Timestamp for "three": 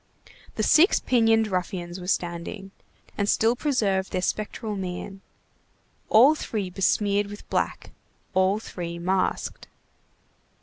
6.33-6.71, 8.57-8.97